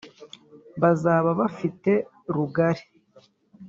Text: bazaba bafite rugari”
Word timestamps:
bazaba 0.81 1.29
bafite 1.39 1.91
rugari” 2.33 2.83